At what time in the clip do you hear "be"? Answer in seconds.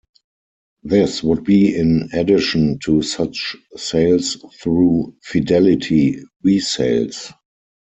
1.43-1.75